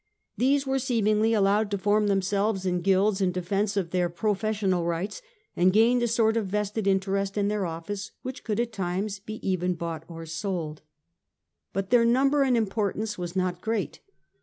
[0.35, 5.21] These were seemingly allowed to form themselves in guilds in defence of their professional rights,
[5.55, 9.35] and gained a sort of vested interest in their office, which could at times be
[9.47, 10.81] even bought or sold.
[11.71, 13.99] But their number and importance was not great.